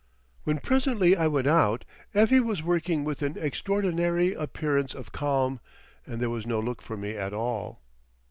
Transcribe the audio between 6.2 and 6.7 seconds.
was no